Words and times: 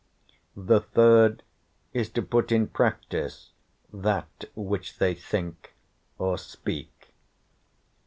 the 0.57 0.79
third 0.79 1.43
is 1.93 2.09
to 2.09 2.23
put 2.23 2.51
in 2.51 2.65
practice 2.65 3.51
that 3.93 4.45
which 4.55 4.97
they 4.97 5.13
think 5.13 5.75
or 6.17 6.39
speak. 6.39 7.13